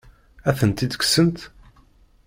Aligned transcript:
Ad 0.49 0.55
tent-id-kksent? 0.59 1.37